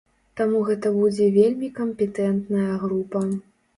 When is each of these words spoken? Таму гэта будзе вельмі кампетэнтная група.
Таму 0.39 0.61
гэта 0.69 0.91
будзе 0.95 1.27
вельмі 1.37 1.69
кампетэнтная 1.81 2.73
група. 2.87 3.27